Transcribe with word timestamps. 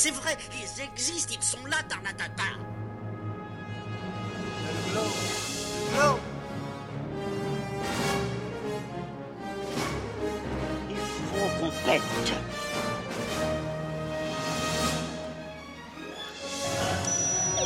c'est 0.00 0.12
vrai, 0.12 0.36
ils 0.52 0.80
existent, 0.80 1.34
ils 1.36 1.42
sont 1.42 1.66
là, 1.66 1.78
Tarnatata. 1.88 2.44
Il 10.88 10.96
faut 10.96 11.48
qu'on 11.58 11.70
pète. 11.84 12.02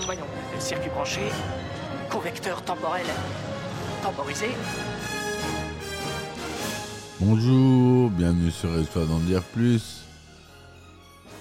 Voyons, 0.06 0.24
circuit 0.58 0.88
branché, 0.88 1.20
convecteur 2.10 2.62
temporel 2.62 3.04
temporisé. 4.02 4.52
Bonjour, 7.20 8.08
bienvenue 8.08 8.50
sur 8.50 8.74
Histoire 8.78 9.04
d'en 9.04 9.18
dire 9.18 9.42
plus. 9.42 10.01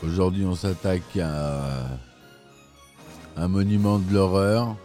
Aujourd'hui, 0.04 0.46
on 0.46 0.56
s'attaque 0.56 1.16
à 1.18 2.00
un 3.36 3.48
monument 3.48 4.00
de 4.00 4.12
l'horreur. 4.12 4.76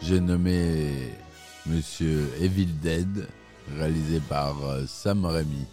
J'ai 0.00 0.20
nommé 0.20 1.12
Monsieur 1.66 2.30
Evil 2.40 2.66
Dead, 2.80 3.28
réalisé 3.76 4.20
par 4.20 4.64
euh, 4.64 4.86
Sam 4.86 5.24
Raimi. 5.24 5.66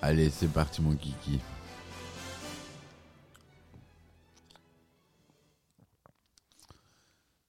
Allez, 0.00 0.30
c'est 0.30 0.52
parti, 0.52 0.82
mon 0.82 0.96
kiki. 0.96 1.38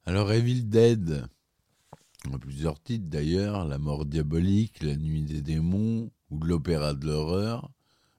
Alors, 0.05 0.31
Evil 0.31 0.69
Dead, 0.69 1.25
a 2.31 2.37
plusieurs 2.37 2.79
titres 2.79 3.09
d'ailleurs, 3.09 3.65
La 3.65 3.79
mort 3.79 4.05
diabolique, 4.05 4.83
La 4.83 4.95
nuit 4.95 5.23
des 5.23 5.41
démons 5.41 6.11
ou 6.29 6.37
de 6.37 6.45
l'opéra 6.45 6.93
de 6.93 7.07
l'horreur, 7.07 7.71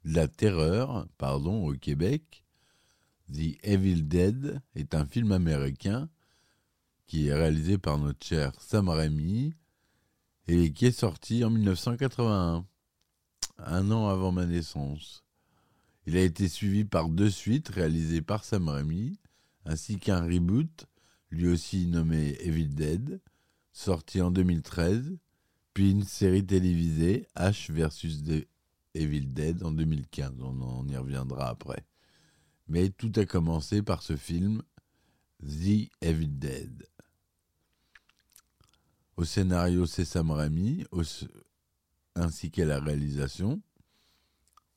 la 0.04 0.28
terreur, 0.28 1.06
pardon, 1.18 1.66
au 1.66 1.72
Québec. 1.72 2.44
The 3.32 3.56
Evil 3.62 4.02
Dead 4.02 4.60
est 4.74 4.94
un 4.94 5.06
film 5.06 5.32
américain 5.32 6.10
qui 7.06 7.28
est 7.28 7.34
réalisé 7.34 7.78
par 7.78 7.98
notre 7.98 8.24
cher 8.24 8.52
Sam 8.60 8.88
Raimi 8.88 9.54
et 10.46 10.72
qui 10.72 10.86
est 10.86 10.92
sorti 10.98 11.42
en 11.42 11.50
1981, 11.50 12.66
un 13.58 13.90
an 13.90 14.08
avant 14.08 14.32
ma 14.32 14.44
naissance. 14.44 15.24
Il 16.06 16.16
a 16.16 16.22
été 16.22 16.48
suivi 16.48 16.84
par 16.84 17.08
deux 17.08 17.30
suites 17.30 17.70
réalisées 17.70 18.20
par 18.20 18.44
Sam 18.44 18.68
Raimi, 18.68 19.18
ainsi 19.64 19.98
qu'un 19.98 20.22
reboot, 20.22 20.86
lui 21.30 21.48
aussi 21.48 21.86
nommé 21.86 22.36
Evil 22.40 22.68
Dead, 22.68 23.20
sorti 23.72 24.20
en 24.20 24.30
2013, 24.30 25.16
puis 25.72 25.90
une 25.90 26.04
série 26.04 26.44
télévisée, 26.44 27.26
H 27.36 27.72
versus 27.72 28.22
Evil 28.94 29.32
Dead, 29.32 29.62
en 29.62 29.72
2015. 29.72 30.34
On, 30.40 30.60
en 30.60 30.88
y 30.88 30.96
reviendra 30.96 31.48
après. 31.48 31.84
Mais 32.68 32.90
tout 32.90 33.12
a 33.16 33.26
commencé 33.26 33.82
par 33.82 34.02
ce 34.02 34.16
film, 34.16 34.62
The 35.42 35.90
Evil 36.00 36.38
Dead. 36.38 36.86
Au 39.16 39.24
scénario, 39.24 39.86
c'est 39.86 40.04
Sam 40.04 40.30
Raimi, 40.30 40.84
ainsi 42.14 42.50
qu'à 42.50 42.64
la 42.64 42.80
réalisation. 42.80 43.60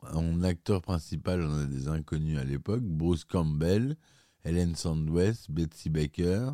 En 0.02 0.44
acteur 0.44 0.82
principal, 0.82 1.42
on 1.42 1.64
a 1.64 1.66
des 1.66 1.88
inconnus 1.88 2.38
à 2.38 2.44
l'époque, 2.44 2.83
Bruce 2.83 3.23
Campbell, 3.23 3.98
Helen 4.44 4.76
Sandwest, 4.76 5.50
Betsy 5.50 5.89
Baker, 5.89 6.52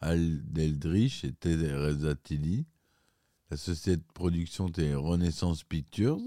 Al 0.00 0.40
Deldrich 0.52 1.24
et 1.24 1.32
Teresa 1.32 2.14
Tilly. 2.14 2.66
La 3.50 3.56
société 3.56 3.96
de 3.96 4.04
production 4.12 4.68
était 4.68 4.94
Renaissance 4.94 5.64
Pictures. 5.64 6.20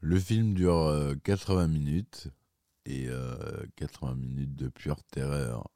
Le 0.00 0.18
film 0.18 0.54
dure 0.54 0.78
euh, 0.78 1.14
80 1.24 1.68
minutes 1.68 2.28
et 2.86 3.06
euh, 3.08 3.36
80 3.76 4.14
minutes 4.14 4.56
de 4.56 4.68
pure 4.68 5.02
terreur. 5.04 5.68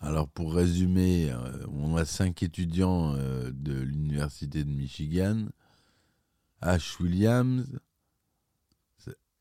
Alors 0.00 0.28
pour 0.28 0.54
résumer, 0.54 1.30
euh, 1.30 1.66
on 1.68 1.96
a 1.96 2.04
cinq 2.04 2.42
étudiants 2.42 3.14
euh, 3.14 3.50
de 3.52 3.74
l'université 3.74 4.64
de 4.64 4.70
Michigan. 4.70 5.46
Ash 6.60 6.98
Williams, 7.00 7.66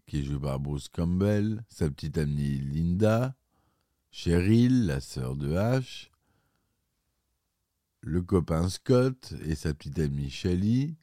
qui 0.06 0.20
est 0.20 0.24
joué 0.24 0.40
par 0.40 0.59
Bruce 0.59 0.88
Campbell, 0.88 1.64
sa 1.70 1.90
petite 1.90 2.18
amie 2.18 2.59
Linda, 2.59 3.36
Cheryl, 4.12 4.86
la 4.86 5.00
sœur 5.00 5.36
de 5.36 5.56
Ash, 5.56 6.12
le 8.02 8.22
copain 8.22 8.70
Scott 8.70 9.34
et 9.46 9.56
sa 9.56 9.74
petite 9.74 10.00
amie 10.00 10.30
Shelly 10.30 10.96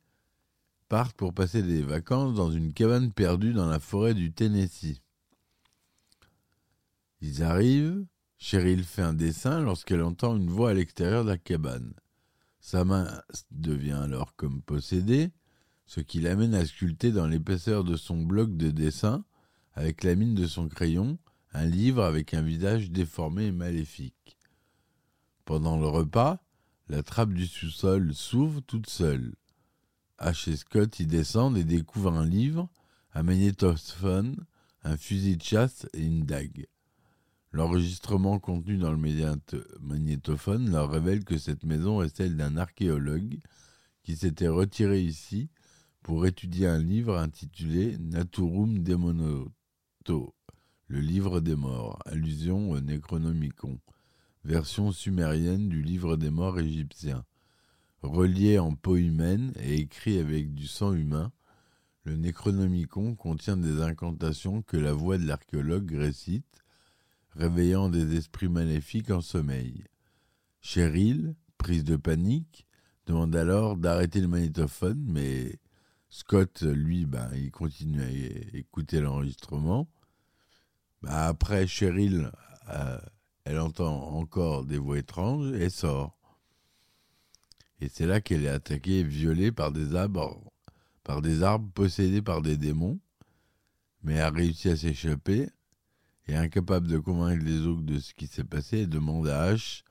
partent 0.88 1.16
pour 1.16 1.34
passer 1.34 1.62
des 1.62 1.82
vacances 1.82 2.34
dans 2.34 2.50
une 2.50 2.72
cabane 2.72 3.12
perdue 3.12 3.52
dans 3.52 3.68
la 3.68 3.80
forêt 3.80 4.14
du 4.14 4.32
Tennessee. 4.32 5.00
Ils 7.20 7.42
arrivent, 7.42 8.06
Cheryl 8.38 8.84
fait 8.84 9.02
un 9.02 9.12
dessin 9.12 9.60
lorsqu'elle 9.60 10.02
entend 10.02 10.36
une 10.36 10.50
voix 10.50 10.70
à 10.70 10.74
l'extérieur 10.74 11.24
de 11.24 11.30
la 11.30 11.38
cabane. 11.38 11.92
Sa 12.60 12.84
main 12.84 13.20
devient 13.50 13.98
alors 14.02 14.34
comme 14.36 14.62
possédée, 14.62 15.30
ce 15.86 16.00
qui 16.00 16.20
l'amène 16.20 16.54
à 16.54 16.64
sculpter 16.64 17.12
dans 17.12 17.26
l'épaisseur 17.26 17.84
de 17.84 17.96
son 17.96 18.22
bloc 18.22 18.56
de 18.56 18.70
dessin, 18.70 19.24
avec 19.74 20.04
la 20.04 20.14
mine 20.14 20.34
de 20.34 20.46
son 20.46 20.68
crayon, 20.68 21.18
un 21.52 21.64
livre 21.64 22.02
avec 22.02 22.34
un 22.34 22.42
visage 22.42 22.90
déformé 22.90 23.46
et 23.46 23.52
maléfique. 23.52 24.38
Pendant 25.44 25.78
le 25.78 25.86
repas, 25.86 26.42
la 26.88 27.02
trappe 27.02 27.32
du 27.32 27.46
sous-sol 27.46 28.14
s'ouvre 28.14 28.60
toute 28.60 28.88
seule. 28.88 29.34
H 30.18 30.50
et 30.50 30.56
Scott 30.56 30.98
y 31.00 31.06
descendent 31.06 31.56
et 31.56 31.64
découvrent 31.64 32.12
un 32.12 32.26
livre, 32.26 32.68
un 33.14 33.22
magnétophone, 33.22 34.36
un 34.82 34.96
fusil 34.96 35.36
de 35.36 35.42
chasse 35.42 35.86
et 35.94 36.04
une 36.04 36.24
dague. 36.24 36.66
L'enregistrement 37.52 38.38
contenu 38.38 38.76
dans 38.76 38.92
le 38.92 38.98
magnétophone 39.80 40.70
leur 40.70 40.90
révèle 40.90 41.24
que 41.24 41.38
cette 41.38 41.64
maison 41.64 42.02
est 42.02 42.14
celle 42.14 42.36
d'un 42.36 42.56
archéologue 42.56 43.38
qui 44.02 44.16
s'était 44.16 44.48
retiré 44.48 45.00
ici 45.00 45.50
pour 46.02 46.26
étudier 46.26 46.66
un 46.66 46.78
livre 46.78 47.16
intitulé 47.16 47.96
Naturum 47.98 48.82
Demonoto, 48.82 50.34
le 50.88 51.00
livre 51.00 51.40
des 51.40 51.56
morts, 51.56 51.98
allusion 52.06 52.70
au 52.70 52.80
Necronomicon, 52.80 53.78
version 54.44 54.92
sumérienne 54.92 55.68
du 55.68 55.82
livre 55.82 56.16
des 56.16 56.30
morts 56.30 56.58
égyptien. 56.58 57.24
Relié 58.02 58.58
en 58.58 58.74
peau 58.74 58.96
humaine 58.96 59.52
et 59.60 59.74
écrit 59.76 60.18
avec 60.18 60.54
du 60.54 60.66
sang 60.66 60.92
humain, 60.92 61.32
le 62.04 62.16
Necronomicon 62.16 63.16
contient 63.16 63.56
des 63.56 63.82
incantations 63.82 64.62
que 64.62 64.76
la 64.76 64.92
voix 64.92 65.18
de 65.18 65.26
l'archéologue 65.26 65.92
récite, 65.92 66.62
réveillant 67.34 67.88
des 67.88 68.16
esprits 68.16 68.48
maléfiques 68.48 69.10
en 69.10 69.20
sommeil. 69.20 69.84
Cheryl, 70.60 71.34
prise 71.58 71.84
de 71.84 71.96
panique, 71.96 72.66
demande 73.06 73.34
alors 73.34 73.76
d'arrêter 73.76 74.20
le 74.20 74.28
magnétophone, 74.28 75.04
mais 75.06 75.58
Scott, 76.08 76.62
lui, 76.62 77.04
ben, 77.04 77.30
il 77.34 77.50
continue 77.50 78.02
à 78.02 78.10
écouter 78.56 79.00
l'enregistrement. 79.00 79.88
Ben, 81.02 81.10
après, 81.10 81.66
Cheryl, 81.66 82.30
euh, 82.70 82.98
elle 83.44 83.58
entend 83.58 84.14
encore 84.14 84.64
des 84.64 84.78
voix 84.78 84.98
étranges 84.98 85.52
et 85.52 85.68
sort. 85.68 86.17
Et 87.80 87.88
c'est 87.88 88.06
là 88.06 88.20
qu'elle 88.20 88.44
est 88.44 88.48
attaquée 88.48 89.00
et 89.00 89.04
violée 89.04 89.52
par 89.52 89.72
des 89.72 89.94
arbres, 89.94 90.42
par 91.04 91.22
des 91.22 91.42
arbres 91.42 91.70
possédés 91.72 92.22
par 92.22 92.42
des 92.42 92.56
démons, 92.56 92.98
mais 94.02 94.20
a 94.20 94.30
réussi 94.30 94.68
à 94.68 94.76
s'échapper 94.76 95.48
et 96.28 96.36
incapable 96.36 96.86
de 96.86 96.98
convaincre 96.98 97.44
les 97.44 97.66
autres 97.66 97.82
de 97.82 97.98
ce 97.98 98.12
qui 98.12 98.26
s'est 98.26 98.44
passé, 98.44 98.80
elle 98.80 98.88
demande 98.88 99.28
à 99.28 99.54
H 99.54 99.82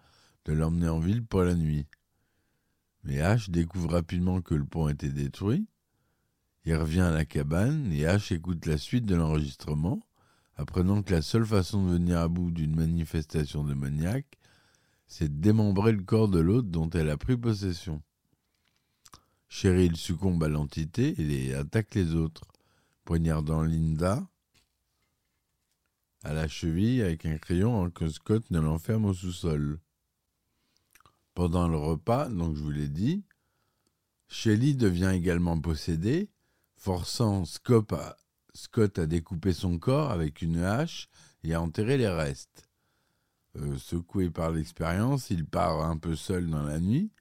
de 0.46 0.54
l'emmener 0.54 0.88
en 0.88 1.00
ville 1.00 1.26
pour 1.26 1.42
la 1.42 1.56
nuit. 1.56 1.88
Mais 3.04 3.18
H 3.18 3.50
découvre 3.50 3.92
rapidement 3.92 4.42
que 4.42 4.54
le 4.54 4.66
pont 4.66 4.88
était 4.88 5.10
détruit. 5.10 5.68
Il 6.66 6.76
revient 6.76 7.02
à 7.02 7.12
la 7.12 7.26
cabane 7.26 7.92
et 7.92 8.04
H 8.04 8.34
écoute 8.34 8.66
la 8.66 8.78
suite 8.78 9.06
de 9.06 9.16
l'enregistrement, 9.16 10.06
apprenant 10.56 11.02
que 11.02 11.14
la 11.14 11.22
seule 11.22 11.46
façon 11.46 11.86
de 11.86 11.94
venir 11.94 12.20
à 12.20 12.28
bout 12.28 12.52
d'une 12.52 12.76
manifestation 12.76 13.64
démoniaque, 13.64 14.38
c'est 15.08 15.40
démembrer 15.40 15.94
le 15.94 16.04
corps 16.04 16.28
de 16.28 16.40
l'autre 16.40 16.68
dont 16.68 16.90
elle 16.92 17.10
a 17.10 17.18
pris 17.18 17.38
possession. 17.38 18.02
Cheryl 19.50 19.96
succombe 19.96 20.44
à 20.44 20.50
l'entité 20.50 21.16
et 21.18 21.54
attaque 21.54 21.96
les 21.96 22.14
autres, 22.14 22.46
poignardant 23.06 23.64
Linda 23.64 24.28
à 26.24 26.34
la 26.34 26.48
cheville 26.48 27.02
avec 27.02 27.26
un 27.26 27.38
crayon 27.38 27.90
que 27.90 28.10
Scott 28.10 28.50
ne 28.52 28.60
l'enferme 28.60 29.06
au 29.06 29.14
sous-sol. 29.14 29.80
Pendant 31.34 31.68
le 31.68 31.78
repas, 31.78 32.28
donc 32.28 32.56
je 32.56 32.62
vous 32.62 32.72
l'ai 32.72 32.90
dit, 32.90 33.24
Shelly 34.28 34.76
devient 34.76 35.12
également 35.14 35.60
possédée, 35.60 36.30
forçant 36.76 37.46
Scott 37.46 39.00
à 39.00 39.06
découper 39.06 39.54
son 39.54 39.80
corps 39.80 40.12
avec 40.12 40.42
une 40.42 40.58
hache 40.58 41.08
et 41.44 41.54
à 41.54 41.62
enterrer 41.62 41.98
les 41.98 42.10
restes. 42.10 42.67
Euh, 43.58 43.78
secoué 43.78 44.30
par 44.30 44.52
l'expérience, 44.52 45.30
il 45.30 45.46
part 45.46 45.82
un 45.84 45.98
peu 45.98 46.16
seul 46.16 46.50
dans 46.50 46.64
la 46.64 46.80
nuit. 46.80 47.12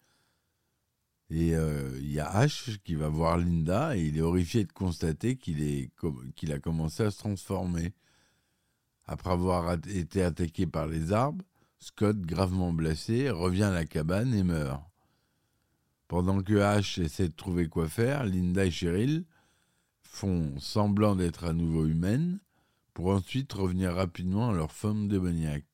Et 1.28 1.56
euh, 1.56 1.98
il 2.00 2.12
y 2.12 2.20
a 2.20 2.28
Ash 2.28 2.78
qui 2.84 2.94
va 2.94 3.08
voir 3.08 3.36
Linda 3.36 3.96
et 3.96 4.06
il 4.06 4.16
est 4.16 4.22
horrifié 4.22 4.64
de 4.64 4.72
constater 4.72 5.36
qu'il 5.36 6.52
a 6.52 6.58
commencé 6.58 7.02
à 7.02 7.10
se 7.10 7.18
transformer. 7.18 7.94
Après 9.06 9.30
avoir 9.30 9.72
été 9.72 10.22
attaqué 10.22 10.66
par 10.66 10.86
les 10.86 11.12
arbres, 11.12 11.44
Scott, 11.78 12.20
gravement 12.20 12.72
blessé, 12.72 13.30
revient 13.30 13.64
à 13.64 13.70
la 13.70 13.84
cabane 13.84 14.34
et 14.34 14.42
meurt. 14.42 14.82
Pendant 16.08 16.42
que 16.42 16.60
Ash 16.60 16.98
essaie 16.98 17.28
de 17.28 17.34
trouver 17.34 17.68
quoi 17.68 17.88
faire, 17.88 18.24
Linda 18.24 18.64
et 18.64 18.70
Cheryl 18.70 19.24
font 20.02 20.58
semblant 20.58 21.16
d'être 21.16 21.44
à 21.44 21.52
nouveau 21.52 21.86
humaines 21.86 22.38
pour 22.94 23.08
ensuite 23.08 23.52
revenir 23.52 23.94
rapidement 23.94 24.50
à 24.50 24.54
leur 24.54 24.72
forme 24.72 25.08
démoniaque. 25.08 25.66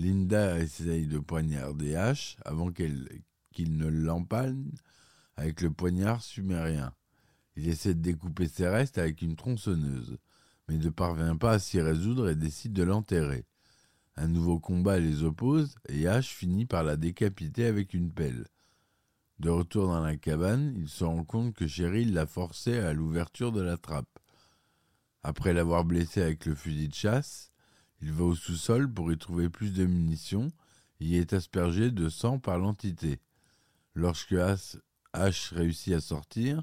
Linda 0.00 0.58
essaye 0.58 1.06
de 1.06 1.18
poignarder 1.18 1.94
Ash 1.94 2.38
avant 2.46 2.72
qu'il 2.72 3.76
ne 3.76 3.86
l'empalme 3.86 4.70
avec 5.36 5.60
le 5.60 5.70
poignard 5.70 6.22
sumérien. 6.22 6.94
Il 7.54 7.68
essaie 7.68 7.92
de 7.92 8.00
découper 8.00 8.48
ses 8.48 8.66
restes 8.66 8.96
avec 8.96 9.20
une 9.20 9.36
tronçonneuse, 9.36 10.16
mais 10.68 10.78
ne 10.78 10.88
parvient 10.88 11.36
pas 11.36 11.52
à 11.52 11.58
s'y 11.58 11.82
résoudre 11.82 12.30
et 12.30 12.34
décide 12.34 12.72
de 12.72 12.82
l'enterrer. 12.82 13.44
Un 14.16 14.28
nouveau 14.28 14.58
combat 14.58 14.98
les 14.98 15.22
oppose 15.22 15.74
et 15.90 16.08
Ash 16.08 16.28
finit 16.28 16.64
par 16.64 16.82
la 16.82 16.96
décapiter 16.96 17.66
avec 17.66 17.92
une 17.92 18.10
pelle. 18.10 18.46
De 19.38 19.50
retour 19.50 19.88
dans 19.88 20.00
la 20.00 20.16
cabane, 20.16 20.74
il 20.78 20.88
se 20.88 21.04
rend 21.04 21.24
compte 21.24 21.54
que 21.54 21.66
Cheryl 21.66 22.14
l'a 22.14 22.26
forcé 22.26 22.78
à 22.78 22.94
l'ouverture 22.94 23.52
de 23.52 23.60
la 23.60 23.76
trappe. 23.76 24.18
Après 25.22 25.52
l'avoir 25.52 25.84
blessé 25.84 26.22
avec 26.22 26.46
le 26.46 26.54
fusil 26.54 26.88
de 26.88 26.94
chasse, 26.94 27.49
il 28.00 28.12
va 28.12 28.24
au 28.24 28.34
sous-sol 28.34 28.92
pour 28.92 29.12
y 29.12 29.18
trouver 29.18 29.48
plus 29.48 29.72
de 29.72 29.84
munitions 29.84 30.50
et 31.00 31.06
y 31.06 31.16
est 31.16 31.32
aspergé 31.32 31.90
de 31.90 32.08
sang 32.08 32.38
par 32.38 32.58
l'entité. 32.58 33.20
Lorsque 33.94 34.34
Ash 35.12 35.52
réussit 35.52 35.94
à 35.94 36.00
sortir, 36.00 36.62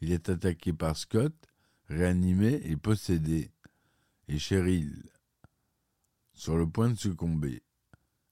il 0.00 0.12
est 0.12 0.28
attaqué 0.28 0.72
par 0.72 0.96
Scott, 0.96 1.34
réanimé 1.88 2.60
et 2.64 2.76
possédé, 2.76 3.50
et 4.28 4.38
Cheryl 4.38 5.02
sur 6.34 6.56
le 6.56 6.68
point 6.68 6.90
de 6.90 6.98
succomber. 6.98 7.62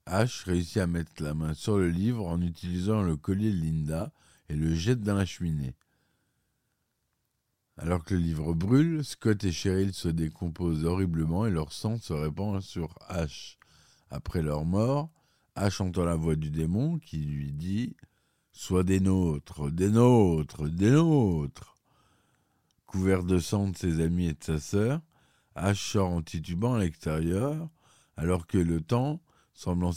Ash 0.05 0.43
réussit 0.43 0.77
à 0.77 0.87
mettre 0.87 1.23
la 1.23 1.33
main 1.33 1.53
sur 1.55 1.77
le 1.77 1.89
livre 1.89 2.27
en 2.27 2.39
utilisant 2.41 3.01
le 3.01 3.17
collier 3.17 3.51
de 3.51 3.57
Linda 3.57 4.13
et 4.49 4.55
le 4.55 4.75
jette 4.75 5.01
dans 5.01 5.15
la 5.15 5.25
cheminée. 5.25 5.75
Alors 7.77 8.03
que 8.03 8.13
le 8.13 8.21
livre 8.21 8.53
brûle, 8.53 9.03
Scott 9.03 9.43
et 9.43 9.51
Cheryl 9.51 9.93
se 9.93 10.07
décomposent 10.07 10.85
horriblement 10.85 11.45
et 11.45 11.51
leur 11.51 11.73
sang 11.73 11.97
se 11.97 12.13
répand 12.13 12.61
sur 12.61 12.95
Ash. 13.07 13.57
Après 14.09 14.41
leur 14.41 14.63
mort, 14.63 15.09
Ash 15.55 15.81
entend 15.81 16.05
la 16.05 16.15
voix 16.15 16.35
du 16.35 16.49
démon 16.49 16.99
qui 16.99 17.17
lui 17.17 17.51
dit 17.51 17.95
Sois 18.53 18.83
des 18.83 19.01
nôtres, 19.01 19.69
des 19.69 19.89
nôtres, 19.89 20.69
des 20.69 20.91
nôtres. 20.91 21.75
Couvert 22.85 23.23
de 23.23 23.39
sang 23.39 23.69
de 23.69 23.75
ses 23.75 23.99
amis 24.01 24.27
et 24.27 24.33
de 24.33 24.43
sa 24.43 24.59
sœur, 24.59 25.01
Ash 25.55 25.91
sort 25.91 26.09
en 26.09 26.21
titubant 26.21 26.75
à 26.75 26.79
l'extérieur, 26.79 27.69
alors 28.15 28.47
que 28.47 28.57
le 28.57 28.79
temps 28.79 29.19
Semblant 29.55 29.93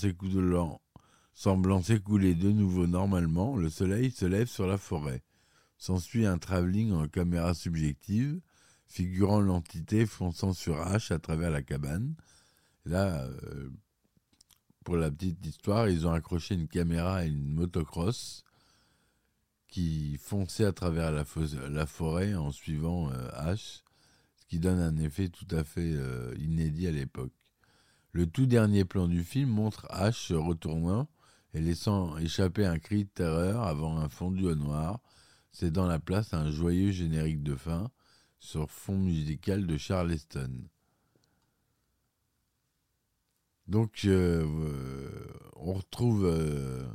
s'écouler 1.82 2.34
de 2.34 2.52
nouveau 2.52 2.86
normalement, 2.86 3.56
le 3.56 3.68
soleil 3.68 4.10
se 4.10 4.24
lève 4.24 4.48
sur 4.48 4.66
la 4.66 4.78
forêt. 4.78 5.22
S'ensuit 5.78 6.26
un 6.26 6.38
travelling 6.38 6.92
en 6.92 7.08
caméra 7.08 7.54
subjective, 7.54 8.40
figurant 8.86 9.40
l'entité 9.40 10.06
fonçant 10.06 10.52
sur 10.52 10.76
H 10.76 11.12
à 11.12 11.18
travers 11.18 11.50
la 11.50 11.62
cabane. 11.62 12.14
Là, 12.84 13.24
euh, 13.24 13.70
pour 14.84 14.96
la 14.96 15.10
petite 15.10 15.44
histoire, 15.46 15.88
ils 15.88 16.06
ont 16.06 16.12
accroché 16.12 16.54
une 16.54 16.68
caméra 16.68 17.18
à 17.18 17.24
une 17.24 17.54
motocross 17.54 18.44
qui 19.68 20.16
fonçait 20.16 20.64
à 20.64 20.72
travers 20.72 21.12
la, 21.12 21.86
forêt 21.86 22.34
en 22.34 22.50
suivant 22.50 23.10
euh, 23.10 23.28
H, 23.32 23.82
ce 24.36 24.46
qui 24.46 24.58
donne 24.58 24.80
un 24.80 24.96
effet 24.96 25.28
tout 25.28 25.46
à 25.50 25.62
fait 25.62 25.92
euh, 25.92 26.34
inédit 26.38 26.86
à 26.86 26.90
l'époque. 26.90 27.32
Le 28.12 28.26
tout 28.26 28.46
dernier 28.46 28.84
plan 28.84 29.06
du 29.06 29.22
film 29.22 29.50
montre 29.50 29.86
Ash 29.90 30.28
se 30.28 30.34
retournant 30.34 31.08
et 31.52 31.60
laissant 31.60 32.16
échapper 32.16 32.64
un 32.64 32.78
cri 32.78 33.04
de 33.04 33.10
terreur 33.10 33.62
avant 33.62 33.98
un 33.98 34.08
fondu 34.08 34.46
au 34.46 34.54
noir, 34.54 35.00
cédant 35.52 35.86
la 35.86 35.98
place 35.98 36.34
un 36.34 36.50
joyeux 36.50 36.92
générique 36.92 37.42
de 37.42 37.56
fin 37.56 37.90
sur 38.40 38.70
fond 38.70 38.98
musical 38.98 39.66
de 39.66 39.76
Charleston. 39.76 40.50
Donc, 43.66 44.04
euh, 44.06 44.46
on 45.56 45.74
retrouve 45.74 46.24
euh, 46.24 46.86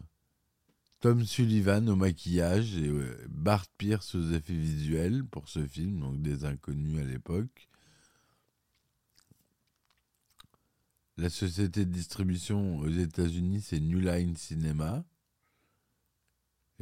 Tom 1.01 1.23
Sullivan 1.23 1.87
au 1.87 1.95
maquillage 1.95 2.77
et 2.77 2.87
euh, 2.87 3.15
Bart 3.29 3.67
Pierce 3.77 4.15
aux 4.15 4.31
effets 4.31 4.53
visuels 4.53 5.23
pour 5.25 5.49
ce 5.49 5.67
film, 5.67 5.99
donc 5.99 6.21
des 6.21 6.45
inconnus 6.45 6.99
à 6.99 7.03
l'époque. 7.03 7.69
La 11.17 11.29
société 11.29 11.85
de 11.85 11.91
distribution 11.91 12.79
aux 12.79 12.89
États-Unis, 12.89 13.61
c'est 13.61 13.79
New 13.79 13.99
Line 13.99 14.35
Cinema. 14.35 15.05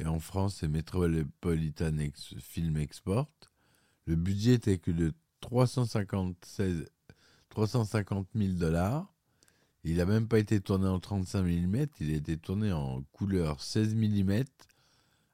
Et 0.02 0.06
en 0.06 0.18
France, 0.18 0.56
c'est 0.58 0.66
Metropolitan 0.66 1.96
Film 2.40 2.76
Export. 2.78 3.30
Le 4.06 4.16
budget 4.16 4.54
était 4.54 4.78
que 4.78 4.90
de 4.90 5.14
350 5.38 6.44
000 8.34 8.52
dollars. 8.54 9.14
Il 9.84 9.98
n'a 9.98 10.04
même 10.04 10.26
pas 10.26 10.40
été 10.40 10.60
tourné 10.60 10.88
en 10.88 10.98
35 10.98 11.44
mm, 11.44 11.86
il 12.00 12.10
a 12.10 12.16
été 12.16 12.36
tourné 12.36 12.72
en 12.72 13.04
couleur 13.12 13.62
16 13.62 13.94
mm, 13.94 14.42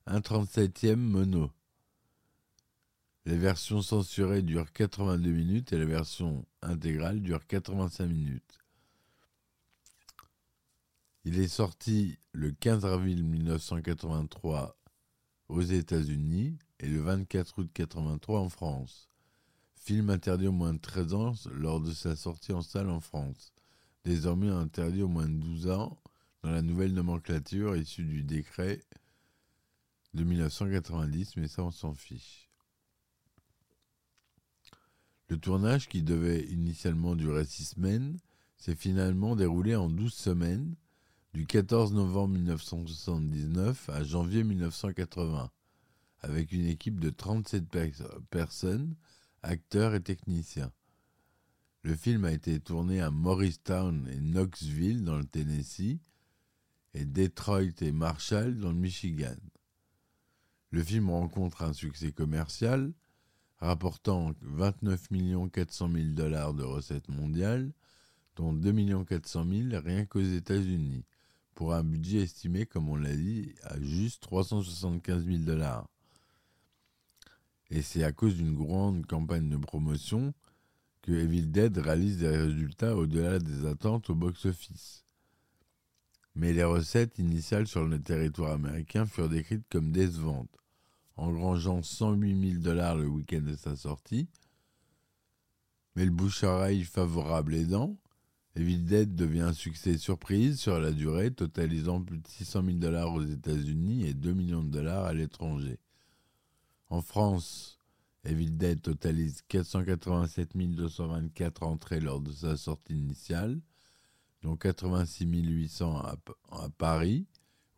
1 0.04 0.20
37e 0.20 0.96
mono. 0.96 1.50
Les 3.24 3.38
versions 3.38 3.80
censurées 3.80 4.42
durent 4.42 4.70
82 4.70 5.30
minutes 5.30 5.72
et 5.72 5.78
la 5.78 5.86
version 5.86 6.44
intégrale 6.60 7.22
dure 7.22 7.46
85 7.46 8.04
minutes. 8.06 8.58
Il 11.30 11.40
est 11.40 11.48
sorti 11.48 12.18
le 12.32 12.52
15 12.52 12.86
avril 12.86 13.22
1983 13.22 14.78
aux 15.48 15.60
États-Unis 15.60 16.56
et 16.80 16.88
le 16.88 17.02
24 17.02 17.58
août 17.58 17.70
1983 17.78 18.40
en 18.40 18.48
France. 18.48 19.10
Film 19.74 20.08
interdit 20.08 20.46
au 20.46 20.52
moins 20.52 20.72
de 20.72 20.78
13 20.78 21.12
ans 21.12 21.34
lors 21.52 21.82
de 21.82 21.92
sa 21.92 22.16
sortie 22.16 22.54
en 22.54 22.62
salle 22.62 22.88
en 22.88 23.00
France. 23.00 23.52
Désormais 24.04 24.48
interdit 24.48 25.02
au 25.02 25.08
moins 25.08 25.28
de 25.28 25.34
12 25.34 25.68
ans 25.68 26.00
dans 26.42 26.50
la 26.50 26.62
nouvelle 26.62 26.94
nomenclature 26.94 27.76
issue 27.76 28.06
du 28.06 28.22
décret 28.22 28.80
de 30.14 30.24
1990, 30.24 31.36
mais 31.36 31.46
ça 31.46 31.62
on 31.62 31.70
s'en 31.70 31.92
fiche. 31.92 32.48
Le 35.28 35.36
tournage, 35.36 35.90
qui 35.90 36.02
devait 36.02 36.46
initialement 36.46 37.14
durer 37.14 37.44
6 37.44 37.74
semaines, 37.74 38.18
s'est 38.56 38.74
finalement 38.74 39.36
déroulé 39.36 39.76
en 39.76 39.90
12 39.90 40.14
semaines 40.14 40.74
du 41.34 41.46
14 41.46 41.92
novembre 41.92 42.34
1979 42.34 43.90
à 43.90 44.02
janvier 44.02 44.44
1980, 44.44 45.50
avec 46.20 46.52
une 46.52 46.66
équipe 46.66 46.98
de 46.98 47.10
37 47.10 47.64
personnes, 48.30 48.94
acteurs 49.42 49.94
et 49.94 50.00
techniciens. 50.00 50.72
Le 51.82 51.94
film 51.94 52.24
a 52.24 52.32
été 52.32 52.58
tourné 52.60 53.00
à 53.00 53.10
Morristown 53.10 54.08
et 54.10 54.20
Knoxville 54.20 55.04
dans 55.04 55.16
le 55.16 55.24
Tennessee 55.24 55.98
et 56.94 57.04
Detroit 57.04 57.80
et 57.80 57.92
Marshall 57.92 58.58
dans 58.58 58.70
le 58.70 58.78
Michigan. 58.78 59.36
Le 60.70 60.82
film 60.82 61.10
rencontre 61.10 61.62
un 61.62 61.72
succès 61.72 62.12
commercial, 62.12 62.92
rapportant 63.58 64.34
29 64.42 65.08
400 65.52 65.90
000 65.92 66.04
dollars 66.10 66.54
de 66.54 66.64
recettes 66.64 67.08
mondiales, 67.08 67.72
dont 68.36 68.52
2 68.52 69.04
400 69.04 69.46
000 69.70 69.82
rien 69.82 70.04
qu'aux 70.04 70.20
États-Unis, 70.20 71.04
pour 71.58 71.74
un 71.74 71.82
budget 71.82 72.18
estimé, 72.18 72.66
comme 72.66 72.88
on 72.88 72.94
l'a 72.94 73.16
dit, 73.16 73.52
à 73.64 73.80
juste 73.80 74.22
375 74.22 75.24
000 75.24 75.38
dollars. 75.38 75.88
Et 77.68 77.82
c'est 77.82 78.04
à 78.04 78.12
cause 78.12 78.36
d'une 78.36 78.54
grande 78.54 79.04
campagne 79.06 79.48
de 79.48 79.56
promotion 79.56 80.34
que 81.02 81.10
Evil 81.10 81.48
Dead 81.48 81.76
réalise 81.76 82.18
des 82.18 82.28
résultats 82.28 82.96
au-delà 82.96 83.40
des 83.40 83.66
attentes 83.66 84.08
au 84.08 84.14
box-office. 84.14 85.04
Mais 86.36 86.52
les 86.52 86.62
recettes 86.62 87.18
initiales 87.18 87.66
sur 87.66 87.84
le 87.84 88.00
territoire 88.00 88.52
américain 88.52 89.04
furent 89.04 89.28
décrites 89.28 89.66
comme 89.68 89.90
décevantes, 89.90 90.56
engrangeant 91.16 91.82
108 91.82 92.50
000 92.52 92.62
dollars 92.62 92.94
le 92.94 93.08
week-end 93.08 93.42
de 93.42 93.56
sa 93.56 93.74
sortie. 93.74 94.28
Mais 95.96 96.04
le 96.04 96.12
bouche-oreille 96.12 96.84
favorable 96.84 97.56
aidant, 97.56 97.96
Evil 98.56 98.84
Dead 98.84 99.14
devient 99.14 99.42
un 99.42 99.52
succès 99.52 99.98
surprise 99.98 100.58
sur 100.58 100.80
la 100.80 100.90
durée, 100.90 101.30
totalisant 101.30 102.02
plus 102.02 102.18
de 102.18 102.26
600 102.26 102.64
000 102.64 102.78
dollars 102.78 103.12
aux 103.12 103.24
États-Unis 103.24 104.06
et 104.06 104.14
2 104.14 104.32
millions 104.32 104.64
de 104.64 104.70
dollars 104.70 105.04
à 105.04 105.14
l'étranger. 105.14 105.78
En 106.90 107.02
France, 107.02 107.78
Evil 108.24 108.50
Dead 108.50 108.80
totalise 108.82 109.42
487 109.48 110.56
224 110.56 111.62
entrées 111.62 112.00
lors 112.00 112.20
de 112.20 112.32
sa 112.32 112.56
sortie 112.56 112.94
initiale, 112.94 113.60
dont 114.42 114.56
86 114.56 115.24
800 115.24 115.98
à, 115.98 116.16
à 116.50 116.68
Paris, 116.70 117.26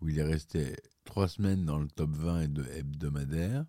où 0.01 0.09
il 0.09 0.19
est 0.19 0.25
resté 0.25 0.77
trois 1.05 1.29
semaines 1.29 1.65
dans 1.65 1.79
le 1.79 1.89
top 1.89 2.11
20 2.11 2.41
et 2.43 2.49
de 2.49 2.65
hebdomadaire. 2.65 3.65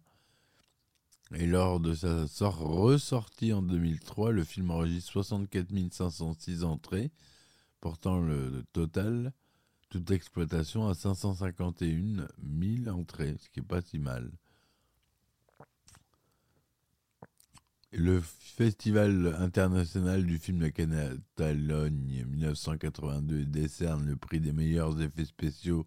Et 1.34 1.48
lors 1.48 1.80
de 1.80 1.94
sa 1.94 2.28
sort 2.28 2.58
ressortie 2.58 3.54
en 3.54 3.62
2003, 3.62 4.32
le 4.32 4.44
film 4.44 4.70
enregistre 4.72 5.12
64 5.14 5.70
506 5.92 6.64
entrées, 6.66 7.12
portant 7.80 8.20
le 8.20 8.64
total, 8.74 9.32
toute 9.90 10.12
exploitation, 10.12 10.90
à 10.90 10.94
551 10.94 12.28
000 12.86 12.90
entrées, 12.90 13.38
ce 13.40 13.50
qui 13.50 13.62
n'est 13.62 13.66
pas 13.66 13.82
si 13.82 13.98
mal. 13.98 14.30
Le 17.94 18.22
Festival 18.22 19.36
international 19.40 20.26
du 20.26 20.38
film 20.38 20.60
de 20.60 20.70
Catalogne 20.70 22.26
1982 22.26 23.46
décerne 23.46 24.06
le 24.06 24.16
prix 24.16 24.40
des 24.40 24.54
meilleurs 24.54 25.02
effets 25.02 25.26
spéciaux 25.26 25.86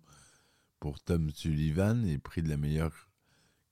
pour 0.80 1.00
Tom 1.00 1.30
Sullivan 1.30 2.04
et 2.06 2.18
prix 2.18 2.42
de 2.42 2.48
la 2.48 2.58
meilleure 2.58 3.08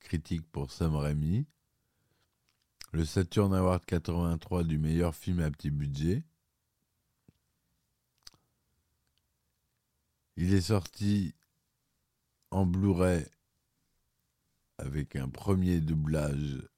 critique 0.00 0.50
pour 0.50 0.70
Sam 0.70 0.96
Raimi. 0.96 1.46
Le 2.92 3.06
Saturn 3.06 3.54
Award 3.54 3.86
83 3.86 4.64
du 4.64 4.76
meilleur 4.76 5.14
film 5.14 5.40
à 5.40 5.50
petit 5.50 5.70
budget. 5.70 6.22
Il 10.36 10.52
est 10.52 10.60
sorti 10.60 11.34
en 12.50 12.66
Blu-ray 12.66 13.26
avec 14.76 15.16
un 15.16 15.30
premier 15.30 15.80
doublage 15.80 16.68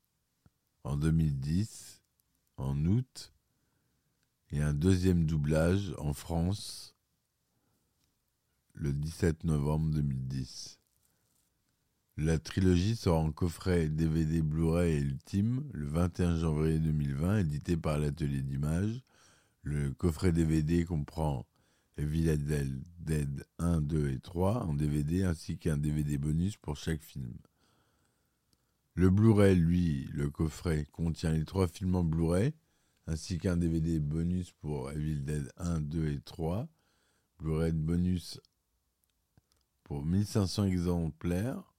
en 0.85 0.97
2010, 0.97 2.01
en 2.59 2.85
août, 2.85 3.33
et 4.51 4.63
un 4.63 4.73
deuxième 4.73 5.27
doublage 5.27 5.95
en 5.99 6.13
France 6.13 6.95
le 8.75 8.93
17 8.93 9.43
novembre 9.43 9.91
2010. 9.91 10.79
La 12.17 12.39
trilogie 12.39 12.95
sort 12.95 13.19
en 13.19 13.33
coffret 13.33 13.89
DVD 13.89 14.41
Blu-ray 14.41 14.93
et 14.93 15.01
Ultime 15.01 15.69
le 15.73 15.89
21 15.89 16.37
janvier 16.37 16.79
2020, 16.79 17.39
édité 17.39 17.77
par 17.77 17.99
l'atelier 17.99 18.41
d'images. 18.41 19.03
Le 19.63 19.91
coffret 19.91 20.31
DVD 20.31 20.85
comprend 20.85 21.45
Evil 21.97 22.39
Dead 23.01 23.45
1, 23.59 23.81
2 23.81 24.11
et 24.11 24.21
3 24.21 24.63
en 24.63 24.75
DVD 24.75 25.25
ainsi 25.25 25.59
qu'un 25.59 25.77
DVD 25.77 26.17
bonus 26.17 26.57
pour 26.57 26.77
chaque 26.77 27.03
film. 27.03 27.35
Le 28.95 29.11
Blu-ray, 29.11 29.57
lui, 29.57 30.09
le 30.13 30.31
coffret, 30.31 30.87
contient 30.93 31.33
les 31.33 31.45
trois 31.45 31.67
films 31.67 31.97
en 31.97 32.05
Blu-ray, 32.05 32.55
ainsi 33.09 33.39
qu'un 33.39 33.57
DVD 33.57 33.99
bonus 33.99 34.53
pour 34.53 34.93
Evil 34.93 35.25
Dead 35.25 35.51
1, 35.57 35.81
2 35.81 36.13
et 36.13 36.21
3. 36.21 36.69
Blu-ray 37.41 37.73
bonus 37.73 38.41
pour 39.83 40.05
1500 40.05 40.67
exemplaires. 40.67 41.74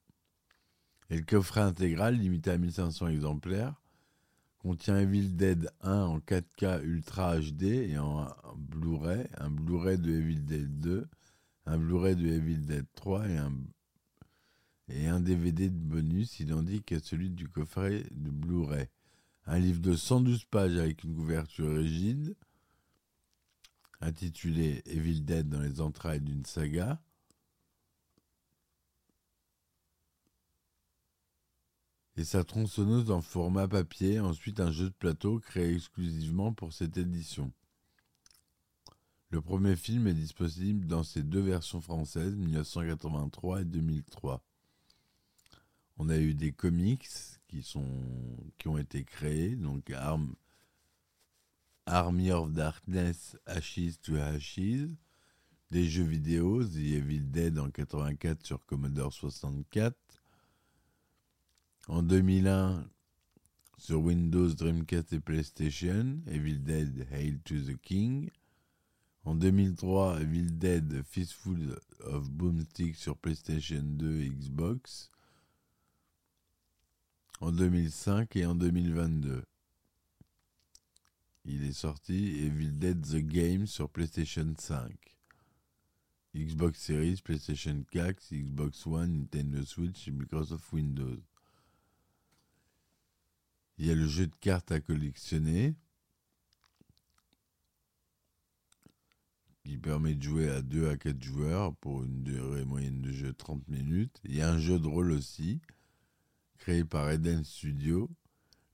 Et 1.09 1.17
le 1.17 1.24
coffret 1.24 1.62
intégral, 1.62 2.17
limité 2.17 2.51
à 2.51 2.57
1500 2.57 3.09
exemplaires, 3.09 3.75
contient 4.59 4.97
Evil 4.97 5.35
Dead 5.35 5.69
1 5.81 6.01
en 6.01 6.19
4K 6.19 6.83
Ultra 6.83 7.39
HD 7.39 7.63
et 7.63 8.00
en 8.00 8.27
Blu-ray, 8.57 9.27
un 9.38 9.51
Blu-ray 9.51 10.00
de 10.00 10.12
Evil 10.12 10.43
Dead 10.43 10.79
2, 10.79 11.07
un 11.67 11.77
Blu-ray 11.77 12.15
de 12.15 12.27
Evil 12.27 12.65
Dead 12.65 12.85
3 12.95 13.25
et 14.88 15.07
un 15.07 15.19
DVD 15.19 15.69
de 15.69 15.77
bonus 15.77 16.39
identique 16.39 16.91
à 16.91 17.00
celui 17.00 17.29
du 17.29 17.47
coffret 17.47 18.05
de 18.12 18.31
Blu-ray. 18.31 18.88
Un 19.45 19.59
livre 19.59 19.81
de 19.81 19.95
112 19.95 20.45
pages 20.45 20.77
avec 20.77 21.03
une 21.03 21.15
couverture 21.15 21.71
rigide, 21.75 22.35
intitulé 24.01 24.81
Evil 24.88 25.21
Dead 25.21 25.47
dans 25.47 25.62
les 25.62 25.81
entrailles 25.81 26.21
d'une 26.21 26.45
saga. 26.45 27.00
Et 32.17 32.24
sa 32.24 32.43
tronçonneuse 32.43 33.12
en 33.12 33.22
format 33.22 33.67
papier, 33.67 34.19
ensuite 34.19 34.60
un 34.60 34.72
jeu 34.72 34.86
de 34.86 34.95
plateau 34.95 35.39
créé 35.39 35.75
exclusivement 35.75 36.53
pour 36.53 36.72
cette 36.72 36.98
édition. 36.98 37.51
Le 39.31 39.41
premier 39.41 39.75
film 39.75 40.07
est 40.07 40.13
disponible 40.13 40.88
dans 40.88 41.03
ses 41.03 41.22
deux 41.22 41.41
versions 41.41 41.81
françaises, 41.81 42.36
1983 42.36 43.62
et 43.62 43.65
2003. 43.65 44.41
On 45.98 46.07
a 46.07 46.17
eu 46.17 46.34
des 46.34 46.53
comics 46.53 47.10
qui, 47.48 47.62
sont, 47.62 47.86
qui 48.57 48.69
ont 48.69 48.77
été 48.77 49.03
créés, 49.03 49.57
donc 49.57 49.91
Army 51.86 52.31
of 52.31 52.53
Darkness, 52.53 53.38
Ashes 53.45 54.00
to 54.01 54.15
Ashes, 54.15 54.89
des 55.72 55.86
jeux 55.89 56.03
vidéo, 56.03 56.63
The 56.63 56.77
Evil 56.77 57.29
Dead 57.31 57.60
en 57.60 57.69
84 57.69 58.45
sur 58.45 58.65
Commodore 58.65 59.12
64, 59.12 59.98
en 61.87 62.01
2001 62.01 62.89
sur 63.77 64.01
Windows, 64.01 64.53
Dreamcast 64.53 65.13
et 65.13 65.19
PlayStation, 65.19 66.19
Evil 66.27 66.63
Dead, 66.63 67.07
Hail 67.11 67.39
to 67.39 67.55
the 67.55 67.79
King, 67.81 68.29
en 69.23 69.35
2003, 69.35 70.21
Evil 70.21 70.57
Dead, 70.57 71.03
Fistful 71.03 71.79
of 72.01 72.29
Boomstick 72.29 72.95
sur 72.95 73.17
PlayStation 73.17 73.81
2 73.83 74.21
et 74.21 74.29
Xbox, 74.29 75.11
en 77.41 77.51
2005 77.51 78.35
et 78.35 78.45
en 78.45 78.55
2022. 78.55 79.43
Il 81.45 81.63
est 81.63 81.73
sorti 81.73 82.45
Evil 82.45 82.71
Dead 82.79 83.01
The 83.05 83.17
Game 83.17 83.67
sur 83.67 83.89
PlayStation 83.89 84.53
5, 84.57 84.91
Xbox 86.35 86.79
Series, 86.79 87.21
PlayStation 87.23 87.83
4, 87.91 88.33
Xbox 88.33 88.87
One, 88.87 89.19
Nintendo 89.19 89.63
Switch 89.63 90.07
et 90.07 90.11
Microsoft 90.11 90.71
Windows. 90.71 91.21
Il 93.77 93.86
y 93.86 93.91
a 93.91 93.96
le 93.96 94.08
jeu 94.08 94.27
de 94.27 94.36
cartes 94.39 94.72
à 94.72 94.79
collectionner 94.79 95.75
qui 99.65 99.77
permet 99.77 100.13
de 100.13 100.24
jouer 100.24 100.50
à 100.50 100.62
2 100.62 100.89
à 100.89 100.98
4 100.98 101.22
joueurs 101.22 101.75
pour 101.77 102.03
une 102.03 102.24
durée 102.24 102.65
moyenne 102.65 103.01
de 103.01 103.12
jeu 103.12 103.34
30 103.34 103.67
minutes. 103.67 104.22
Il 104.24 104.36
y 104.36 104.41
a 104.41 104.51
un 104.51 104.60
jeu 104.60 104.79
de 104.79 104.88
rôle 104.88 105.12
aussi 105.12 105.60
créé 106.60 106.86
par 106.86 107.10
Eden 107.10 107.44
Studio. 107.44 108.10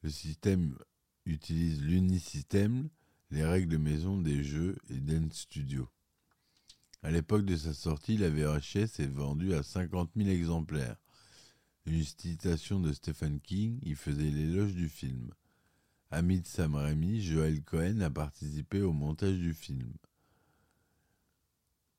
Le 0.03 0.09
système 0.09 0.77
utilise 1.25 1.81
l'unisystème, 1.81 2.89
les 3.31 3.45
règles 3.45 3.71
de 3.71 3.77
maison 3.77 4.17
des 4.17 4.43
jeux 4.43 4.77
Eden 4.89 5.31
Studio. 5.31 5.89
À 7.03 7.09
l'époque 7.09 7.45
de 7.45 7.55
sa 7.55 7.73
sortie, 7.73 8.17
la 8.17 8.29
VHS 8.29 8.99
est 8.99 9.11
vendue 9.11 9.53
à 9.53 9.63
50 9.63 10.11
000 10.15 10.29
exemplaires. 10.29 10.97
Une 11.87 12.03
citation 12.03 12.79
de 12.79 12.93
Stephen 12.93 13.39
King 13.39 13.79
y 13.81 13.95
faisait 13.95 14.29
l'éloge 14.29 14.75
du 14.75 14.87
film. 14.87 15.31
Ami 16.11 16.41
de 16.41 16.45
Sam 16.45 16.75
Raimi, 16.75 17.21
Joel 17.21 17.63
Cohen 17.63 18.01
a 18.01 18.11
participé 18.11 18.81
au 18.81 18.93
montage 18.93 19.39
du 19.39 19.55
film. 19.55 19.91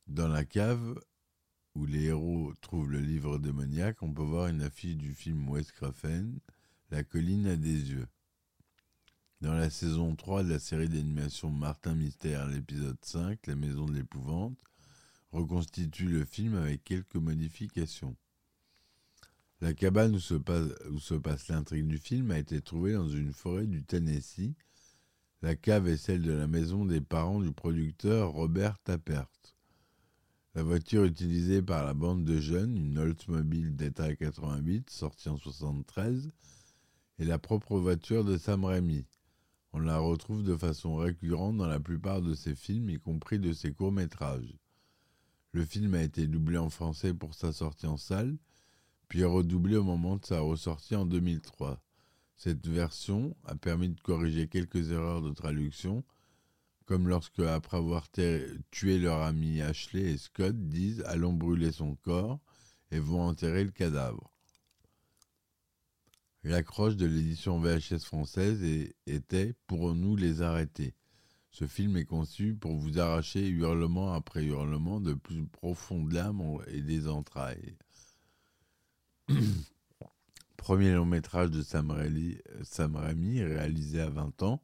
Dans 0.06 0.28
la 0.28 0.44
cave, 0.44 1.00
où 1.74 1.84
les 1.84 2.04
héros 2.04 2.54
trouvent 2.60 2.92
le 2.92 3.00
livre 3.00 3.38
démoniaque, 3.38 4.02
on 4.02 4.14
peut 4.14 4.22
voir 4.22 4.46
une 4.46 4.62
affiche 4.62 4.96
du 4.96 5.14
film 5.14 5.48
Wes 5.48 5.72
Craven, 5.72 6.38
La 6.90 7.02
colline 7.02 7.48
a 7.48 7.56
des 7.56 7.90
yeux. 7.90 8.06
Dans 9.40 9.54
la 9.54 9.68
saison 9.68 10.14
3 10.14 10.44
de 10.44 10.50
la 10.50 10.58
série 10.60 10.88
d'animation 10.88 11.50
Martin 11.50 11.96
Mystère, 11.96 12.46
l'épisode 12.46 13.04
5, 13.04 13.48
La 13.48 13.56
maison 13.56 13.86
de 13.86 13.94
l'épouvante, 13.94 14.58
reconstitue 15.32 16.06
le 16.06 16.24
film 16.24 16.54
avec 16.54 16.84
quelques 16.84 17.16
modifications. 17.16 18.16
La 19.62 19.74
cabane 19.74 20.16
où 20.16 20.18
se 20.18 21.14
passe, 21.14 21.46
l'intrigue 21.46 21.86
du 21.86 21.98
film 21.98 22.32
a 22.32 22.38
été 22.40 22.60
trouvée 22.60 22.94
dans 22.94 23.08
une 23.08 23.32
forêt 23.32 23.68
du 23.68 23.84
Tennessee. 23.84 24.56
La 25.40 25.54
cave 25.54 25.86
est 25.86 25.96
celle 25.96 26.22
de 26.22 26.32
la 26.32 26.48
maison 26.48 26.84
des 26.84 27.00
parents 27.00 27.40
du 27.40 27.52
producteur 27.52 28.32
Robert 28.32 28.80
Tappert. 28.80 29.30
La 30.56 30.64
voiture 30.64 31.04
utilisée 31.04 31.62
par 31.62 31.84
la 31.84 31.94
bande 31.94 32.24
de 32.24 32.40
jeunes, 32.40 32.76
une 32.76 32.98
Oldsmobile 32.98 33.76
d'état 33.76 34.16
88 34.16 34.90
sortie 34.90 35.28
en 35.28 35.36
73, 35.36 36.32
est 37.20 37.24
la 37.24 37.38
propre 37.38 37.78
voiture 37.78 38.24
de 38.24 38.38
Sam 38.38 38.64
Raimi. 38.64 39.06
On 39.72 39.78
la 39.78 39.98
retrouve 39.98 40.42
de 40.42 40.56
façon 40.56 40.96
récurrente 40.96 41.58
dans 41.58 41.68
la 41.68 41.78
plupart 41.78 42.20
de 42.20 42.34
ses 42.34 42.56
films, 42.56 42.90
y 42.90 42.98
compris 42.98 43.38
de 43.38 43.52
ses 43.52 43.72
courts-métrages. 43.72 44.58
Le 45.52 45.64
film 45.64 45.94
a 45.94 46.02
été 46.02 46.26
doublé 46.26 46.58
en 46.58 46.68
français 46.68 47.14
pour 47.14 47.34
sa 47.34 47.52
sortie 47.52 47.86
en 47.86 47.96
salle, 47.96 48.36
puis 49.12 49.24
redoublé 49.24 49.76
au 49.76 49.84
moment 49.84 50.16
de 50.16 50.24
sa 50.24 50.40
ressortie 50.40 50.96
en 50.96 51.04
2003. 51.04 51.82
Cette 52.34 52.66
version 52.66 53.36
a 53.44 53.54
permis 53.54 53.90
de 53.90 54.00
corriger 54.00 54.48
quelques 54.48 54.90
erreurs 54.90 55.20
de 55.20 55.32
traduction, 55.32 56.02
comme 56.86 57.06
lorsque, 57.08 57.40
après 57.40 57.76
avoir 57.76 58.08
tué 58.70 58.96
leur 58.98 59.20
ami 59.20 59.60
Ashley 59.60 60.12
et 60.12 60.16
Scott, 60.16 60.56
disent 60.56 61.02
Allons 61.06 61.34
brûler 61.34 61.72
son 61.72 61.94
corps 61.96 62.40
et 62.90 63.00
vont 63.00 63.20
enterrer 63.20 63.64
le 63.64 63.70
cadavre. 63.70 64.32
L'accroche 66.42 66.96
de 66.96 67.04
l'édition 67.04 67.60
VHS 67.60 68.06
française 68.06 68.64
était 69.06 69.54
Pourrons-nous 69.66 70.16
les 70.16 70.40
arrêter 70.40 70.94
Ce 71.50 71.66
film 71.66 71.98
est 71.98 72.06
conçu 72.06 72.54
pour 72.54 72.76
vous 72.76 72.98
arracher 72.98 73.46
hurlement 73.46 74.14
après 74.14 74.42
hurlement 74.42 75.00
de 75.00 75.12
plus 75.12 75.44
profond 75.44 76.02
de 76.02 76.70
et 76.70 76.80
des 76.80 77.08
entrailles. 77.08 77.76
Premier 80.56 80.92
long 80.94 81.06
métrage 81.06 81.50
de 81.50 81.62
Sam 81.62 81.90
Raimi, 81.90 82.38
Sam 82.62 82.96
réalisé 82.96 84.00
à 84.00 84.10
20 84.10 84.42
ans, 84.42 84.62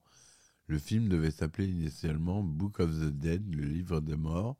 le 0.66 0.78
film 0.78 1.08
devait 1.08 1.30
s'appeler 1.30 1.68
initialement 1.68 2.42
Book 2.42 2.80
of 2.80 2.90
the 2.90 3.10
Dead, 3.10 3.54
le 3.54 3.64
livre 3.64 4.00
des 4.00 4.16
morts. 4.16 4.56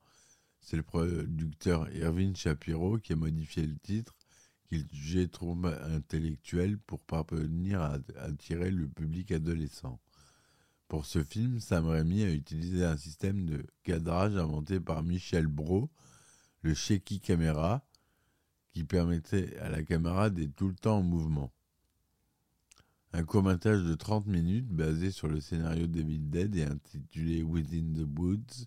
C'est 0.61 0.77
le 0.77 0.83
producteur 0.83 1.91
Irving 1.95 2.35
Shapiro 2.35 2.99
qui 2.99 3.13
a 3.13 3.17
modifié 3.17 3.67
le 3.67 3.77
titre, 3.77 4.15
qu'il 4.69 4.87
jugeait 4.93 5.29
trop 5.29 5.57
intellectuel 5.65 6.79
pour 6.79 7.01
parvenir 7.01 7.81
à 7.81 7.99
attirer 8.19 8.71
le 8.71 8.89
public 8.89 9.33
adolescent. 9.33 10.01
Pour 10.89 11.07
ce 11.07 11.23
film, 11.23 11.61
Sam 11.61 11.87
Raimi 11.87 12.23
a 12.23 12.31
utilisé 12.31 12.85
un 12.85 12.97
système 12.97 13.47
de 13.47 13.67
cadrage 13.83 14.37
inventé 14.37 14.81
par 14.81 15.03
Michel 15.03 15.47
Brault, 15.47 15.91
le 16.63 16.75
shaky 16.75 17.21
camera, 17.21 17.85
qui 18.73 18.85
permettait 18.85 19.57
à 19.59 19.69
la 19.69 19.83
caméra 19.83 20.31
d'être 20.31 20.55
tout 20.55 20.69
le 20.69 20.75
temps 20.75 20.99
en 20.99 21.03
mouvement. 21.03 21.53
Un 23.13 23.25
court-métrage 23.25 23.85
de 23.85 23.95
30 23.95 24.27
minutes 24.27 24.69
basé 24.69 25.11
sur 25.11 25.29
le 25.29 25.41
scénario 25.41 25.87
d'Evil 25.87 26.29
Dead 26.29 26.55
et 26.57 26.65
intitulé 26.65 27.43
Within 27.43 27.95
the 27.95 28.19
Woods 28.19 28.67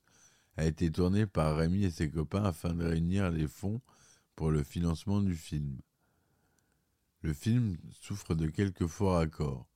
a 0.57 0.65
été 0.65 0.91
tourné 0.91 1.27
par 1.27 1.55
Raimi 1.55 1.83
et 1.85 1.91
ses 1.91 2.09
copains 2.09 2.43
afin 2.43 2.73
de 2.73 2.83
réunir 2.83 3.29
les 3.29 3.47
fonds 3.47 3.81
pour 4.35 4.51
le 4.51 4.63
financement 4.63 5.21
du 5.21 5.35
film. 5.35 5.77
Le 7.21 7.33
film 7.33 7.77
souffre 7.91 8.33
de 8.33 8.47
quelques 8.47 8.87
forts 8.87 9.17
accords. 9.17 9.67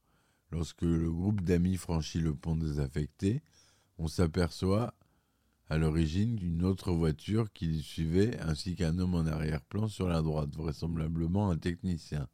Lorsque 0.51 0.81
le 0.81 1.11
groupe 1.11 1.41
d'amis 1.41 1.77
franchit 1.77 2.19
le 2.19 2.33
pont 2.33 2.55
désaffecté, 2.55 3.43
on 3.97 4.07
s'aperçoit 4.07 4.95
à 5.69 5.77
l'origine 5.77 6.35
d'une 6.35 6.63
autre 6.63 6.91
voiture 6.91 7.51
qui 7.51 7.67
les 7.67 7.81
suivait 7.81 8.39
ainsi 8.41 8.75
qu'un 8.75 8.99
homme 8.99 9.15
en 9.15 9.25
arrière-plan 9.25 9.87
sur 9.87 10.07
la 10.07 10.21
droite, 10.21 10.55
vraisemblablement 10.55 11.49
un 11.49 11.57
technicien. 11.57 12.27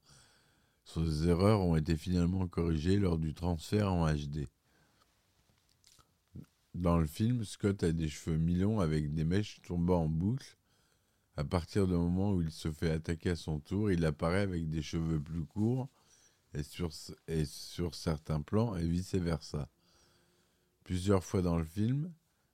Ces 0.83 1.27
erreurs 1.27 1.61
ont 1.61 1.75
été 1.75 1.95
finalement 1.95 2.47
corrigées 2.47 2.97
lors 2.97 3.17
du 3.17 3.33
transfert 3.33 3.91
en 3.91 4.11
HD. 4.13 4.47
Dans 6.73 6.97
le 6.97 7.05
film, 7.05 7.43
Scott 7.43 7.83
a 7.83 7.91
des 7.91 8.09
cheveux 8.09 8.37
mi-longs 8.37 8.79
avec 8.79 9.13
des 9.13 9.23
mèches 9.23 9.61
tombant 9.61 10.03
en 10.03 10.09
boucle. 10.09 10.57
À 11.37 11.43
partir 11.43 11.87
du 11.87 11.93
moment 11.93 12.33
où 12.33 12.41
il 12.41 12.51
se 12.51 12.71
fait 12.71 12.91
attaquer 12.91 13.31
à 13.31 13.35
son 13.35 13.59
tour, 13.59 13.91
il 13.91 14.05
apparaît 14.05 14.41
avec 14.41 14.69
des 14.69 14.81
cheveux 14.81 15.21
plus 15.21 15.45
courts 15.45 15.89
et 16.53 16.63
sur, 16.63 16.89
et 17.27 17.45
sur 17.45 17.95
certains 17.95 18.41
plans 18.41 18.75
et 18.75 18.87
vice-versa. 18.87 19.69
Plusieurs 20.83 21.23
fois 21.23 21.41
dans 21.41 21.57
le 21.57 21.65
film, 21.65 22.11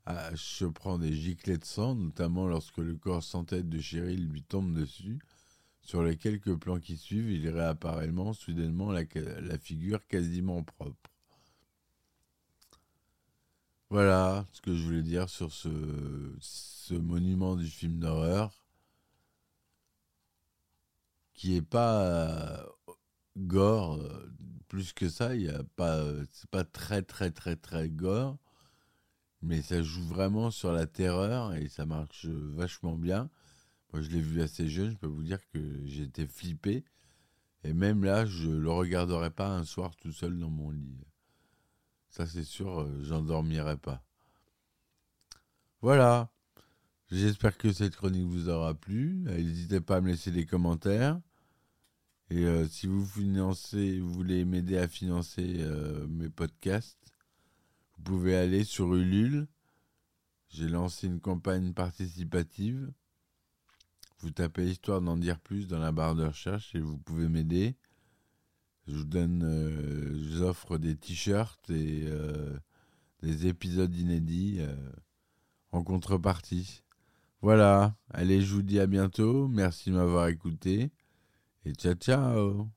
Ash 0.07 0.59
se 0.59 0.65
prend 0.65 0.97
des 0.97 1.13
giclets 1.13 1.57
de 1.57 1.65
sang, 1.65 1.95
notamment 1.95 2.47
lorsque 2.47 2.77
le 2.77 2.95
corps 2.95 3.23
sans 3.23 3.43
tête 3.43 3.67
de 3.67 3.79
Cheryl 3.79 4.29
lui 4.29 4.41
tombe 4.41 4.73
dessus. 4.73 5.19
Sur 5.81 6.01
les 6.01 6.17
quelques 6.17 6.55
plans 6.55 6.79
qui 6.79 6.95
suivent, 6.95 7.29
il 7.29 7.49
réapparaît 7.49 8.09
soudainement 8.33 8.91
la, 8.91 9.05
figure 9.57 10.05
quasiment 10.07 10.63
propre. 10.63 11.11
Voilà 13.89 14.45
ce 14.53 14.61
que 14.61 14.73
je 14.73 14.83
voulais 14.83 15.01
dire 15.01 15.29
sur 15.29 15.51
ce, 15.51 15.69
monument 16.93 17.55
du 17.57 17.67
film 17.67 17.99
d'horreur 17.99 18.63
qui 21.33 21.55
est 21.55 21.61
pas 21.61 22.01
euh, 22.03 22.65
gore 23.37 23.96
euh, 23.96 24.31
plus 24.67 24.93
que 24.93 25.09
ça 25.09 25.35
il 25.35 25.43
y 25.43 25.50
a 25.50 25.63
pas 25.75 26.01
c'est 26.31 26.50
pas 26.50 26.63
très 26.63 27.01
très 27.03 27.29
très 27.29 27.55
très 27.55 27.89
gore 27.89 28.37
mais 29.41 29.61
ça 29.61 29.81
joue 29.81 30.03
vraiment 30.03 30.51
sur 30.51 30.71
la 30.71 30.87
terreur 30.87 31.53
et 31.53 31.69
ça 31.69 31.85
marche 31.85 32.25
vachement 32.25 32.95
bien. 32.95 33.29
Moi 33.93 34.01
je 34.01 34.09
l'ai 34.09 34.21
vu 34.21 34.41
assez 34.41 34.67
jeune 34.67 34.91
je 34.91 34.97
peux 34.97 35.07
vous 35.07 35.23
dire 35.23 35.39
que 35.50 35.59
j'étais 35.85 36.27
flippé. 36.27 36.83
Et 37.63 37.73
même 37.73 38.03
là 38.03 38.25
je 38.25 38.50
le 38.50 38.71
regarderai 38.71 39.29
pas 39.29 39.50
un 39.50 39.63
soir 39.63 39.95
tout 39.95 40.11
seul 40.11 40.37
dans 40.39 40.50
mon 40.50 40.71
lit. 40.71 41.05
Ça 42.09 42.25
c'est 42.25 42.43
sûr 42.43 42.81
euh, 42.81 43.03
j'endormirai 43.03 43.77
pas. 43.77 44.03
Voilà. 45.81 46.31
J'espère 47.09 47.57
que 47.57 47.71
cette 47.71 47.95
chronique 47.95 48.27
vous 48.27 48.50
aura 48.50 48.73
plu. 48.73 49.23
N'hésitez 49.25 49.79
pas 49.79 49.97
à 49.97 50.01
me 50.01 50.09
laisser 50.09 50.31
des 50.31 50.45
commentaires. 50.45 51.19
Et 52.29 52.45
euh, 52.45 52.67
si 52.67 52.87
vous 52.87 53.05
financez, 53.05 54.00
vous 54.00 54.11
voulez 54.11 54.43
m'aider 54.43 54.77
à 54.77 54.87
financer 54.87 55.57
euh, 55.59 56.05
mes 56.07 56.29
podcasts, 56.29 57.06
vous 57.98 58.03
pouvez 58.03 58.36
aller 58.36 58.64
sur 58.64 58.94
Ulule. 58.94 59.48
J'ai 60.50 60.68
lancé 60.68 61.07
une 61.07 61.20
campagne 61.20 61.74
participative. 61.74 62.92
Vous 64.20 64.31
tapez 64.31 64.70
histoire 64.70 65.01
d'en 65.01 65.18
dire 65.18 65.40
plus 65.40 65.68
dans 65.68 65.79
la 65.79 65.92
barre 65.92 66.16
de 66.16 66.25
recherche 66.25 66.74
et 66.75 66.79
vous 66.79 66.98
pouvez 66.98 67.27
m'aider. 67.27 67.75
Je 68.88 68.96
vous 68.96 69.03
donne, 69.03 69.44
euh, 69.44 70.38
j'offre 70.38 70.77
des 70.77 70.96
t-shirts 70.96 71.70
et 71.70 72.05
euh, 72.07 72.57
des 73.22 73.48
épisodes 73.48 73.94
inédits 73.94 74.57
euh, 74.60 74.75
en 75.72 75.83
contrepartie. 75.83 76.83
Voilà, 77.42 77.96
allez, 78.10 78.42
je 78.42 78.53
vous 78.53 78.64
dis 78.64 78.79
à 78.79 78.88
bientôt. 78.88 79.48
Merci 79.48 79.92
de 79.92 79.96
m'avoir 79.96 80.27
écouté. 80.27 80.92
Et 81.66 81.74
ciao, 81.74 81.94
ciao 81.96 82.76